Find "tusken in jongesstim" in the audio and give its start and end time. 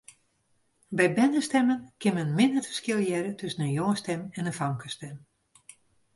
3.41-4.21